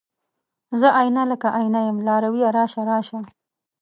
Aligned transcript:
زه 0.79 0.87
آئينه، 0.99 1.23
لکه 1.31 1.47
آئینه 1.57 1.79
یم 1.87 1.97
لارویه 2.07 2.49
راشه، 2.57 2.81
راشه 2.89 3.19